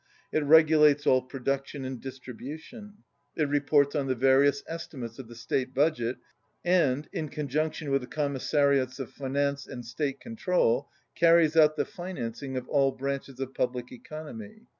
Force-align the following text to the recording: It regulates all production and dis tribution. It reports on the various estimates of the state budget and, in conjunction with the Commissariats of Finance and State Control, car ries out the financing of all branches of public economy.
It 0.31 0.43
regulates 0.43 1.05
all 1.05 1.21
production 1.21 1.85
and 1.85 2.01
dis 2.01 2.17
tribution. 2.17 2.93
It 3.35 3.47
reports 3.47 3.93
on 3.95 4.07
the 4.07 4.15
various 4.15 4.63
estimates 4.67 5.19
of 5.19 5.27
the 5.27 5.35
state 5.35 5.75
budget 5.75 6.17
and, 6.65 7.07
in 7.13 7.29
conjunction 7.29 7.91
with 7.91 8.01
the 8.01 8.07
Commissariats 8.07 8.99
of 8.99 9.11
Finance 9.11 9.67
and 9.67 9.85
State 9.85 10.19
Control, 10.19 10.89
car 11.19 11.35
ries 11.35 11.55
out 11.55 11.75
the 11.75 11.85
financing 11.85 12.57
of 12.57 12.67
all 12.67 12.91
branches 12.91 13.39
of 13.39 13.53
public 13.53 13.91
economy. 13.91 14.63